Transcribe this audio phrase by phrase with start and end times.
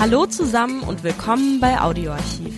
[0.00, 2.56] Hallo zusammen und willkommen bei Audioarchiv,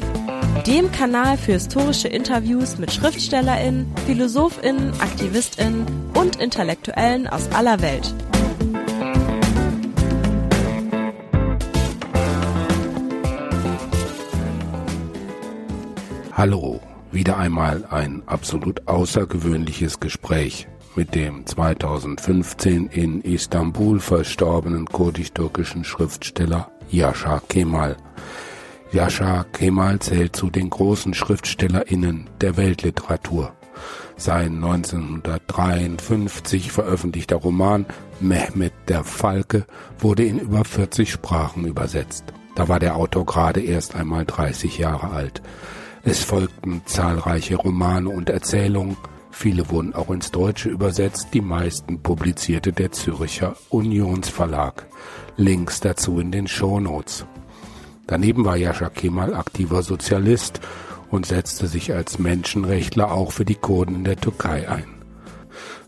[0.67, 8.14] dem Kanal für historische Interviews mit Schriftstellerinnen, Philosophinnen, Aktivistinnen und Intellektuellen aus aller Welt.
[16.32, 16.80] Hallo,
[17.11, 27.41] wieder einmal ein absolut außergewöhnliches Gespräch mit dem 2015 in Istanbul verstorbenen kurdisch-türkischen Schriftsteller Yasha
[27.48, 27.97] Kemal.
[28.92, 33.52] Yasha Kemal zählt zu den großen SchriftstellerInnen der Weltliteratur.
[34.16, 37.86] Sein 1953 veröffentlichter Roman
[38.20, 39.64] Mehmet der Falke
[39.98, 42.25] wurde in über 40 Sprachen übersetzt.
[42.55, 45.41] Da war der Autor gerade erst einmal 30 Jahre alt.
[46.02, 48.97] Es folgten zahlreiche Romane und Erzählungen,
[49.30, 54.87] viele wurden auch ins Deutsche übersetzt, die meisten publizierte der Zürcher Unionsverlag.
[55.37, 57.25] Links dazu in den Shownotes.
[58.06, 60.61] Daneben war Yasha Kemal aktiver Sozialist
[61.11, 64.87] und setzte sich als Menschenrechtler auch für die Kurden in der Türkei ein.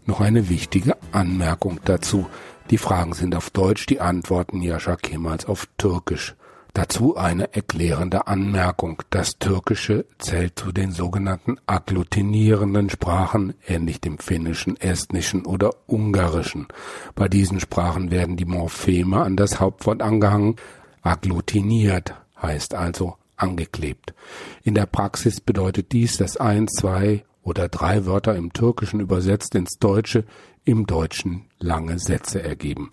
[0.06, 2.26] Noch eine wichtige Anmerkung dazu.
[2.70, 6.34] Die Fragen sind auf Deutsch, die Antworten Yasha Kemals auf Türkisch.
[6.74, 9.02] Dazu eine erklärende Anmerkung.
[9.10, 16.68] Das Türkische zählt zu den sogenannten agglutinierenden Sprachen, ähnlich dem Finnischen, Estnischen oder Ungarischen.
[17.14, 20.56] Bei diesen Sprachen werden die Morpheme an das Hauptwort angehangen.
[21.02, 24.14] Agglutiniert heißt also angeklebt.
[24.62, 29.78] In der Praxis bedeutet dies, dass ein, zwei oder drei Wörter im Türkischen übersetzt ins
[29.78, 30.24] Deutsche
[30.64, 32.92] im Deutschen lange Sätze ergeben.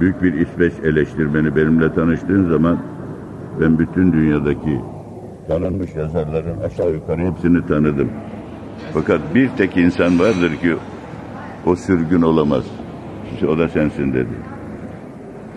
[0.00, 2.78] Büyük bir İsveç eleştirmeni benimle tanıştığın zaman
[3.60, 4.80] ben bütün dünyadaki
[5.50, 8.08] tanınmış yazarların aşağı yukarı hepsini tanıdım.
[8.92, 10.74] Fakat bir tek insan vardır ki
[11.66, 12.64] o sürgün olamaz.
[13.48, 14.34] O da sensin dedi.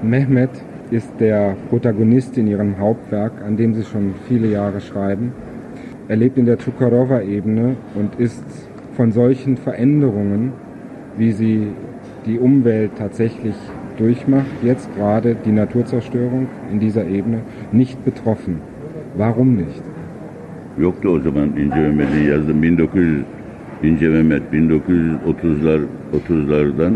[0.03, 0.49] Mehmet
[0.91, 5.31] ist der Protagonist in ihrem Hauptwerk, an dem sie schon viele Jahre schreiben.
[6.09, 10.51] Er lebt in der Cucarowa-Ebene und ist von solchen Veränderungen,
[11.17, 11.67] wie sie
[12.25, 13.55] die Umwelt tatsächlich
[13.97, 17.39] durchmacht, jetzt gerade die Naturzerstörung in dieser Ebene,
[17.71, 18.72] nicht betroffen.
[19.17, 19.83] Warum nicht?
[20.77, 22.63] Yoktu o zaman İnce Mehmet'in yazdım.
[22.63, 23.23] 1900
[23.83, 25.81] İnce Mehmet 1930'lar
[26.29, 26.93] 30'lardan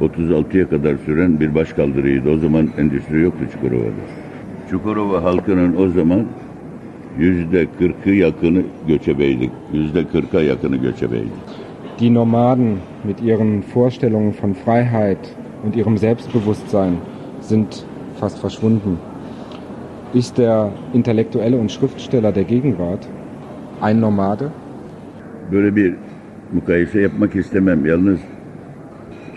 [0.00, 2.30] 36'ya kadar süren bir başkaldırıydı.
[2.30, 4.04] O zaman endüstri yoktu Çukurova'da.
[4.70, 6.24] Çukurova halkının o zaman
[7.18, 9.50] yüzde kırkı yakını göçebeydik.
[9.72, 11.32] Yüzde kırka yakını göçebeydik.
[12.00, 15.18] Die Nomaden mit ihren Vorstellungen von Freiheit
[15.66, 16.92] und ihrem Selbstbewusstsein
[17.40, 17.66] sind
[18.20, 18.96] fast verschwunden.
[20.14, 23.06] Ist der Intellektuelle und Schriftsteller der Gegenwart
[23.80, 24.50] ein Nomade?
[25.52, 25.94] Böyle bir
[26.52, 27.86] mukayese yapmak istemem.
[27.86, 28.20] Yalnız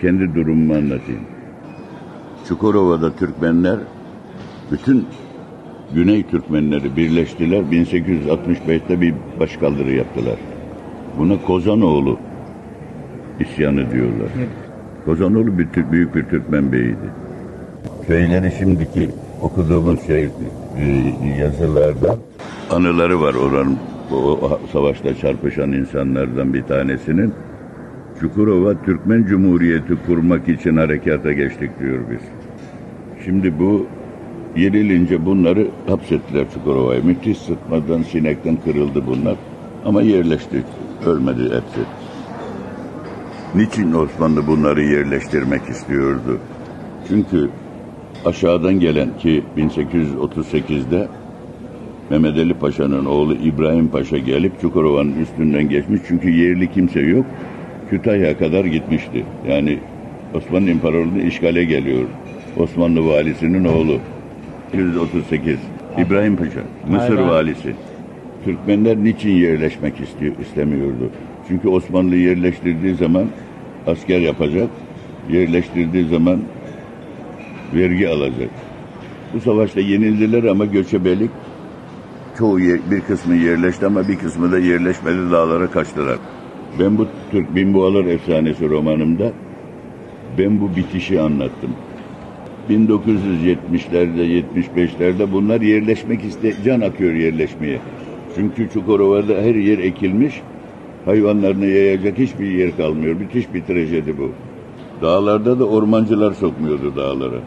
[0.00, 1.20] kendi durumumu anlatayım.
[2.48, 3.78] Çukurova'da Türkmenler
[4.70, 5.06] bütün
[5.94, 7.62] Güney Türkmenleri birleştiler.
[7.62, 10.36] 1865'te bir başkaldırı yaptılar.
[11.18, 12.18] Buna Kozanoğlu
[13.40, 14.28] isyanı diyorlar.
[15.04, 17.08] Kozanoğlu bir büyük bir Türkmen beyiydi.
[18.06, 19.10] Şeyleri şimdiki
[19.42, 20.30] okuduğumuz e,
[21.38, 22.16] yazılarda
[22.70, 23.78] anıları var oranın
[24.12, 27.34] o savaşta çarpışan insanlardan bir tanesinin.
[28.20, 32.20] Çukurova Türkmen Cumhuriyeti kurmak için harekata geçtik diyor biz.
[33.24, 33.86] Şimdi bu
[34.56, 37.00] yenilince bunları hapsettiler Çukurova'ya.
[37.02, 39.36] Müthiş sıtmadan, sinekten kırıldı bunlar.
[39.84, 40.64] Ama yerleşti.
[41.06, 41.80] Ölmedi hepsi.
[43.54, 46.38] Niçin Osmanlı bunları yerleştirmek istiyordu?
[47.08, 47.50] Çünkü
[48.24, 51.08] aşağıdan gelen ki 1838'de
[52.10, 56.00] Mehmet Ali Paşa'nın oğlu İbrahim Paşa gelip Çukurova'nın üstünden geçmiş.
[56.08, 57.26] Çünkü yerli kimse yok.
[57.90, 59.24] Kütahya'ya kadar gitmişti.
[59.48, 59.78] Yani
[60.34, 62.04] Osmanlı İmparatorluğu işgale geliyor.
[62.58, 63.98] Osmanlı valisinin oğlu.
[64.74, 65.58] 138.
[65.98, 66.60] İbrahim Paşa,
[66.90, 67.28] Mısır Aynen.
[67.30, 67.74] valisi.
[68.44, 71.10] Türkmenler niçin yerleşmek istiyor, istemiyordu?
[71.48, 73.24] Çünkü Osmanlı yerleştirdiği zaman
[73.86, 74.68] asker yapacak,
[75.30, 76.38] yerleştirdiği zaman
[77.74, 78.50] vergi alacak.
[79.34, 81.30] Bu savaşta yenildiler ama göçebelik
[82.38, 86.18] çoğu yer, bir kısmı yerleşti ama bir kısmı da yerleşmedi dağlara kaçtılar.
[86.80, 89.32] Ben bu Türk Binboğalar Efsanesi romanımda
[90.38, 91.70] ben bu bitişi anlattım.
[92.70, 97.78] 1970'lerde 75'lerde bunlar yerleşmek iste can akıyor yerleşmeye.
[98.36, 100.40] Çünkü Çukurova'da her yer ekilmiş.
[101.04, 103.16] Hayvanlarını yayacak hiçbir yer kalmıyor.
[103.16, 104.30] Müthiş bir trajedi bu.
[105.02, 107.40] Dağlarda da ormancılar sokmuyordu dağlara.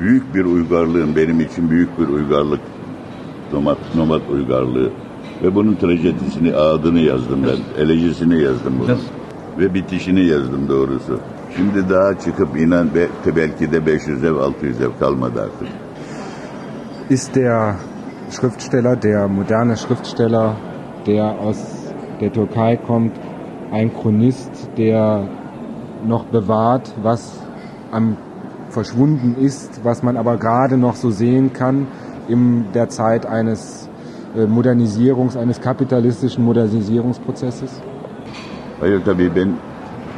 [0.00, 2.60] Büyük bir uygarlığın benim için büyük bir uygarlık.
[3.52, 4.90] Nomad, nomad uygarlığı.
[5.42, 7.82] Ve bunun trajedisini, adını yazdım ben.
[7.82, 8.96] Elecisini yazdım bunu.
[9.58, 11.20] Ve bitişini yazdım doğrusu.
[11.56, 12.88] Şimdi daha çıkıp inen
[13.36, 15.68] belki de 500 ev 600 ev kalmadı artık.
[17.10, 17.74] Ist der
[18.30, 20.50] Schriftsteller, der moderne Schriftsteller,
[21.06, 21.58] der aus
[22.20, 23.12] der Türkei kommt,
[23.72, 25.20] ein Chronist, der
[26.06, 27.32] noch bewahrt, was
[27.92, 28.16] am
[28.74, 31.86] verschwunden ist, was man aber gerade noch so sehen kann
[32.28, 33.88] in der Zeit eines
[34.36, 37.70] äh, Modernisierungs, eines kapitalistischen Modernisierungsprozesses?
[38.80, 39.48] Hayır tabii ben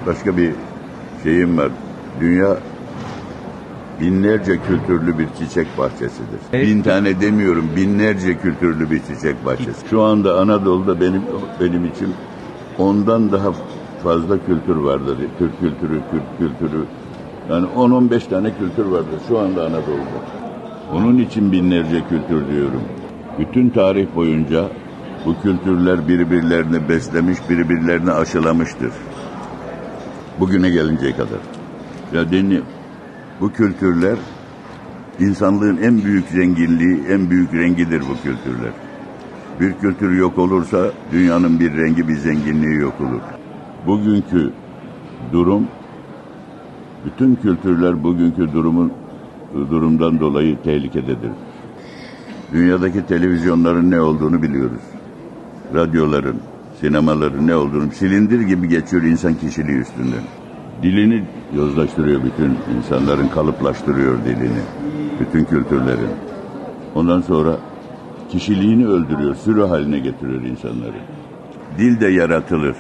[0.07, 0.53] başka bir
[1.23, 1.71] şeyim var.
[2.21, 2.57] Dünya
[4.01, 6.41] binlerce kültürlü bir çiçek bahçesidir.
[6.53, 6.67] Evet.
[6.67, 9.89] Bin tane demiyorum, binlerce kültürlü bir çiçek bahçesi.
[9.91, 11.23] Şu anda Anadolu'da benim
[11.61, 12.15] benim için
[12.79, 13.53] ondan daha
[14.03, 15.19] fazla kültür vardır.
[15.39, 16.85] Türk kültürü, Kürt kültürü.
[17.51, 20.21] Yani 10-15 tane kültür vardır şu anda Anadolu'da.
[20.93, 22.83] Onun için binlerce kültür diyorum.
[23.39, 24.69] Bütün tarih boyunca
[25.27, 28.93] bu kültürler birbirlerini beslemiş, birbirlerini aşılamıştır.
[30.41, 31.39] Bugüne gelinceye kadar.
[32.13, 32.61] Ya dinle,
[33.41, 34.17] bu kültürler
[35.21, 38.73] insanlığın en büyük zenginliği, en büyük rengidir bu kültürler.
[39.61, 43.21] Bir kültür yok olursa dünyanın bir rengi, bir zenginliği yok olur.
[43.87, 44.53] Bugünkü
[45.33, 45.67] durum,
[47.07, 48.93] bütün kültürler bugünkü durumun
[49.55, 51.31] durumdan dolayı tehlikededir.
[52.53, 54.83] Dünyadaki televizyonların ne olduğunu biliyoruz.
[55.75, 56.37] Radyoların,
[56.81, 60.23] sinemaların ne olduğunu silindir gibi geçiyor insan kişiliği üstünden.
[60.83, 61.25] Dilini
[61.57, 64.63] yozlaştırıyor bütün insanların kalıplaştırıyor dilini.
[65.21, 66.11] Bütün kültürlerin.
[66.95, 67.57] Ondan sonra
[68.31, 70.97] kişiliğini öldürüyor, sürü haline getiriyor insanları.
[71.79, 72.77] Dil de yaratılır.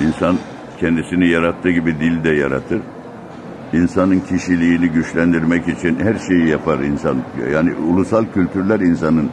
[0.00, 0.36] İnsan
[0.80, 2.80] kendisini yarattığı gibi dil de yaratır.
[3.72, 7.16] İnsanın kişiliğini güçlendirmek için her şeyi yapar insan.
[7.52, 9.30] Yani ulusal kültürler insanın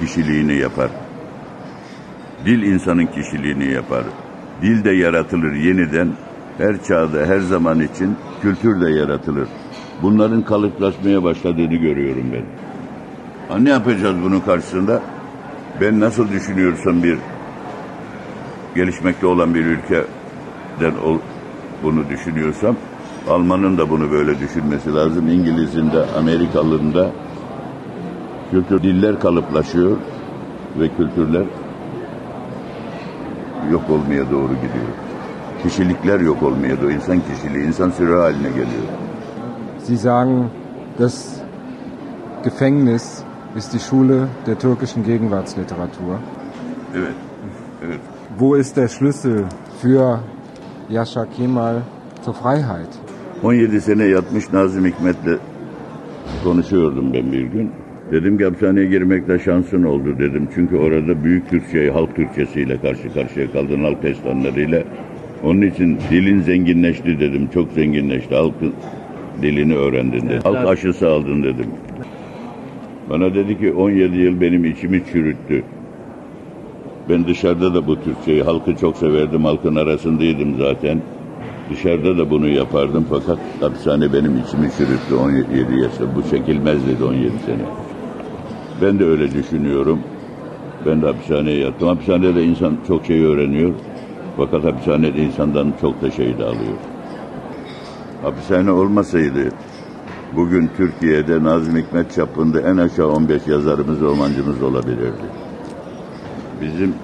[0.00, 0.90] kişiliğini yapar.
[2.44, 4.04] Dil insanın kişiliğini yapar.
[4.62, 6.08] Dil de yaratılır yeniden.
[6.58, 9.48] Her çağda, her zaman için kültür de yaratılır.
[10.02, 12.44] Bunların kalıplaşmaya başladığını görüyorum ben.
[13.48, 15.02] Ha, ne yapacağız bunun karşısında?
[15.80, 17.18] Ben nasıl düşünüyorsam bir
[18.74, 20.92] gelişmekte olan bir ülkeden
[21.82, 22.76] bunu düşünüyorsam
[23.30, 25.28] Alman'ın da bunu böyle düşünmesi lazım.
[25.28, 27.10] İngiliz'in de, Amerikalı'nın da
[28.50, 29.96] kültür diller kalıplaşıyor
[30.78, 31.44] ve kültürler
[33.70, 34.92] yok olmaya doğru gidiyor.
[35.62, 36.90] Kişilikler yok olmaya doğru.
[36.90, 38.84] insan kişiliği, insan sürü haline geliyor.
[39.82, 40.44] Sie sagen,
[40.98, 41.42] das
[42.44, 43.22] Gefängnis
[43.56, 46.02] ist die Schule der türkischen Gegenwartsliteratur.
[46.94, 47.14] Evet,
[47.86, 48.00] evet.
[48.38, 49.44] Wo ist der Schlüssel
[49.82, 50.18] für
[50.88, 51.74] Yasha Kemal
[52.24, 53.11] zur Freiheit?
[53.42, 55.38] 17 sene yatmış Nazım Hikmet'le
[56.44, 57.70] konuşuyordum ben bir gün.
[58.12, 60.48] Dedim ki hapishaneye girmekte şansın oldu dedim.
[60.54, 64.82] Çünkü orada büyük Türkçe, halk Türkçesiyle karşı karşıya kaldın, halk destanlarıyla.
[65.44, 68.34] Onun için dilin zenginleşti dedim, çok zenginleşti.
[68.34, 68.54] Halk
[69.42, 70.40] dilini öğrendin dedim.
[70.44, 71.66] Halk aşısı aldın dedim.
[73.10, 75.62] Bana dedi ki 17 yıl benim içimi çürüttü.
[77.08, 80.98] Ben dışarıda da bu Türkçeyi, halkı çok severdim, halkın arasındaydım zaten.
[81.70, 86.04] Dışarıda da bunu yapardım fakat hapishane benim içimi çürüttü 17 yaşta.
[86.16, 87.64] Bu çekilmez dedi 17 sene.
[88.82, 89.98] Ben de öyle düşünüyorum.
[90.86, 91.88] Ben de hapishaneye yattım.
[91.88, 93.72] Hapishanede insan çok şey öğreniyor.
[94.36, 96.76] Fakat hapishanede insandan çok da şey de alıyor.
[98.22, 99.52] Hapishane olmasaydı
[100.36, 105.24] bugün Türkiye'de Nazım Hikmet çapında en aşağı 15 yazarımız, romancımız olabilirdi.
[106.60, 106.94] Bizim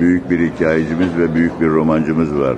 [0.00, 2.56] büyük bir hikayecimiz ve büyük bir romancımız var.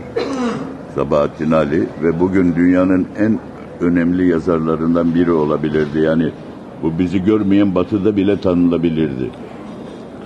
[1.01, 3.39] Sabahattin Ali ve bugün dünyanın en
[3.81, 5.99] önemli yazarlarından biri olabilirdi.
[5.99, 6.31] Yani
[6.83, 9.31] bu bizi görmeyen batıda bile tanınabilirdi.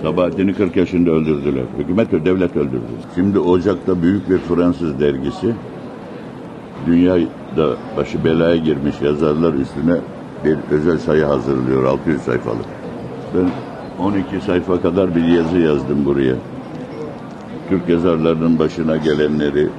[0.01, 1.63] Sabahattin'i 40 yaşında öldürdüler.
[1.77, 2.91] Hükümet ve devlet öldürdü.
[3.15, 5.53] Şimdi Ocak'ta büyük bir Fransız dergisi
[6.85, 9.97] dünyada başı belaya girmiş yazarlar üstüne
[10.45, 12.65] bir özel sayı hazırlıyor 600 sayfalık.
[13.35, 13.49] Ben
[14.05, 16.35] 12 sayfa kadar bir yazı yazdım buraya.
[17.69, 19.69] Türk yazarlarının başına gelenleri,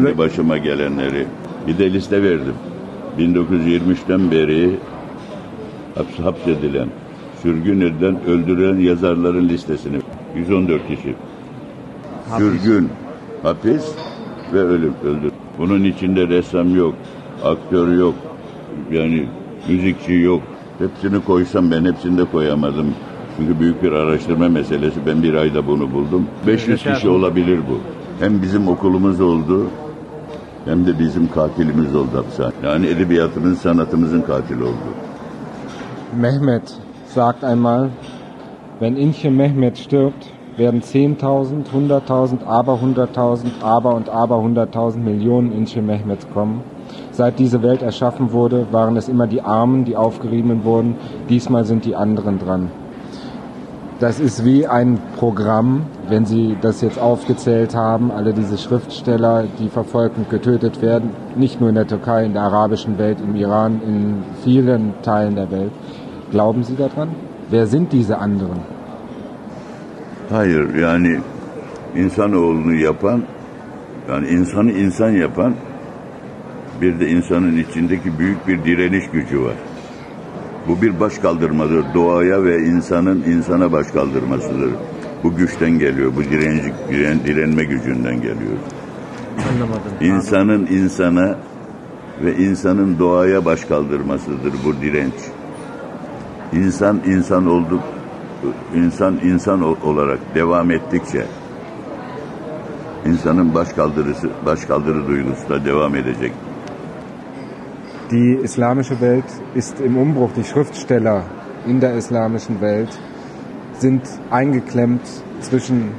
[0.00, 1.26] başıma gelenleri
[1.66, 2.54] bir de liste verdim.
[3.18, 4.70] 1923'ten beri
[5.94, 6.88] haps hapsedilen,
[7.42, 9.96] sürgün edilen, öldürülen yazarların listesini.
[10.36, 11.14] 114 kişi.
[12.38, 12.88] Sürgün,
[13.42, 13.84] hapis
[14.52, 15.32] ve ölüm, öldür.
[15.58, 16.94] Bunun içinde ressam yok,
[17.44, 18.14] aktör yok,
[18.92, 19.26] yani
[19.68, 20.42] müzikçi yok.
[20.78, 22.86] Hepsini koysam ben hepsini de koyamadım.
[23.36, 24.96] Çünkü büyük bir araştırma meselesi.
[25.06, 26.26] Ben bir ayda bunu buldum.
[26.46, 27.78] 500 kişi olabilir bu.
[28.24, 29.66] Hem bizim okulumuz oldu
[30.66, 32.52] hem de bizim katilimiz oldu hapishane.
[32.64, 34.88] Yani edebiyatımızın, sanatımızın katili oldu.
[36.20, 36.74] Mehmet
[37.06, 37.88] sagt einmal,
[38.80, 40.26] wenn Inche Mehmet stirbt,
[40.58, 46.60] werden 10.000, 100.000, aber 100.000, aber und aber 100.000 Millionen Inche Mehmets kommen.
[47.12, 50.96] Seit diese Welt erschaffen wurde, waren es immer die Armen, die aufgerieben wurden.
[51.28, 52.70] Diesmal sind die anderen dran.
[53.98, 59.70] Das ist wie ein Programm, wenn Sie das jetzt aufgezählt haben, alle diese Schriftsteller, die
[59.70, 63.80] verfolgt und getötet werden, nicht nur in der Türkei, in der arabischen Welt, im Iran,
[63.80, 65.72] in vielen Teilen der Welt.
[66.30, 67.08] Glauben Sie daran?
[67.48, 68.60] Wer sind diese anderen?
[70.30, 71.20] Hayır yani
[71.96, 73.22] insanoğlunu yapan
[74.08, 75.54] yani insanı insan yapan
[76.80, 79.54] bir de insanın içindeki büyük bir direniş gücü var.
[80.68, 81.84] Bu bir baş kaldırmadır.
[81.94, 84.70] Doğaya ve insanın insana baş kaldırmasıdır.
[85.24, 86.12] Bu güçten geliyor.
[86.16, 88.56] Bu direnci, diren, direnme gücünden geliyor.
[89.52, 89.92] Anlamadım.
[90.00, 91.36] İnsanın insana
[92.24, 95.14] ve insanın doğaya baş kaldırmasıdır bu direnç.
[96.52, 97.82] İnsan insan olduk,
[98.74, 101.26] insan insan olarak devam ettikçe
[103.06, 106.32] insanın baş kaldırısı, baş kaldırı duygusu da devam edecek.
[108.10, 109.24] Die islamische Welt
[109.56, 110.30] ist im Umbruch.
[110.36, 111.24] Die Schriftsteller
[111.66, 112.88] in der islamischen Welt
[113.78, 115.02] sind eingeklemmt
[115.40, 115.90] zwischen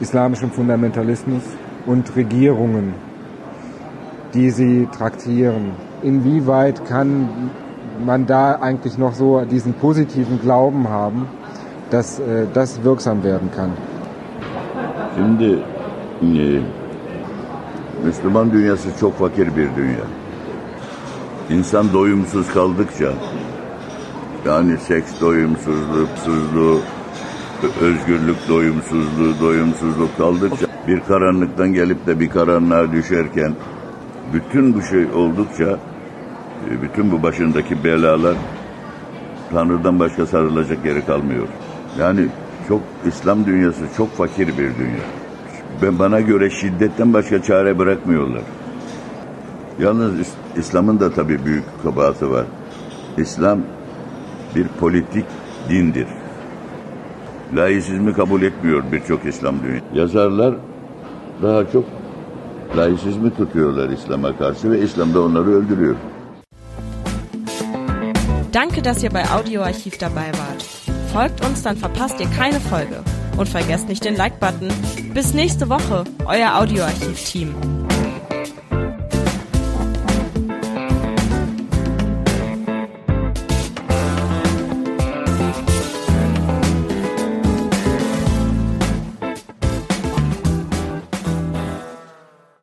[0.00, 1.42] islamischem Fundamentalismus
[1.84, 2.94] und Regierungen,
[4.32, 5.72] die sie traktieren.
[6.02, 7.28] Inwieweit kann
[8.02, 11.28] man da eigentlich noch so diesen positiven Glauben haben,
[11.90, 13.72] dass äh, das wirksam werden kann?
[15.14, 15.58] Şimdi
[16.22, 16.60] e,
[18.04, 20.21] Müslüman dünyası çok fakir bir dünya.
[21.50, 23.12] İnsan doyumsuz kaldıkça
[24.46, 26.80] yani seks doyumsuzluğu, suzluğu,
[27.80, 33.52] özgürlük doyumsuzluğu, doyumsuzluk kaldıkça bir karanlıktan gelip de bir karanlığa düşerken
[34.32, 35.78] bütün bu şey oldukça
[36.70, 38.36] e, bütün bu başındaki belalar
[39.52, 41.48] Tanrı'dan başka sarılacak yeri kalmıyor.
[41.98, 42.26] Yani
[42.68, 45.04] çok İslam dünyası çok fakir bir dünya.
[45.82, 48.42] Ben bana göre şiddetten başka çare bırakmıyorlar.
[49.80, 50.12] Yalnız
[50.56, 52.44] İslam'ın da tabii büyük kabahati var.
[53.18, 53.58] İslam
[54.54, 55.24] bir politik
[55.68, 56.06] dindir.
[57.56, 59.80] Laisizmi kabul etmiyor birçok İslam dünya.
[59.94, 60.54] Yazarlar
[61.42, 61.84] daha çok
[62.76, 65.96] laisizmi tutuyorlar İslam'a karşı ve İslam da onları öldürüyor.
[68.54, 70.62] Danke, dass ihr bei Audioarchiv dabei wart.
[71.12, 73.00] Folgt uns, dann verpasst ihr keine Folge.
[73.38, 74.68] Und vergesst nicht den Like-Button.
[75.14, 77.91] Bis nächste Woche, euer Audioarchiv-Team.